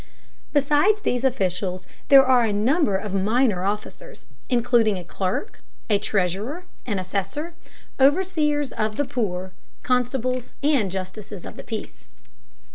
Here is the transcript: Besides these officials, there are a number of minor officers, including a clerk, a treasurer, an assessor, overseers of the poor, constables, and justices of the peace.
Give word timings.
Besides 0.51 1.01
these 1.01 1.23
officials, 1.23 1.85
there 2.07 2.25
are 2.25 2.43
a 2.43 2.51
number 2.51 2.95
of 2.97 3.13
minor 3.13 3.63
officers, 3.63 4.25
including 4.49 4.97
a 4.97 5.03
clerk, 5.03 5.61
a 5.91 5.99
treasurer, 5.99 6.63
an 6.87 6.97
assessor, 6.97 7.53
overseers 7.99 8.71
of 8.71 8.95
the 8.97 9.05
poor, 9.05 9.51
constables, 9.83 10.53
and 10.63 10.89
justices 10.89 11.45
of 11.45 11.55
the 11.55 11.63
peace. 11.63 12.09